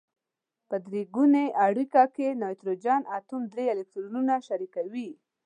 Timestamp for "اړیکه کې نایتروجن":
1.65-3.01